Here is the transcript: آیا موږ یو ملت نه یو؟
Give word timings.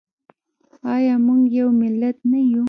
آیا 0.93 1.15
موږ 1.25 1.41
یو 1.59 1.67
ملت 1.81 2.17
نه 2.29 2.39
یو؟ 2.49 2.59